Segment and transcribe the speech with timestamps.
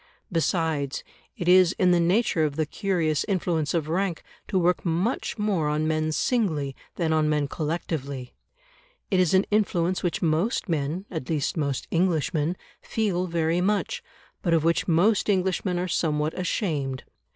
[0.31, 1.03] Besides,
[1.37, 5.69] it is in the nature of the curious influence of rank to work much more
[5.69, 8.33] on men singly than on men collectively;
[9.11, 14.01] it is an influence which most men at least most Englishmen feel very much,
[14.41, 17.03] but of which most Englishmen are somewhat ashamed.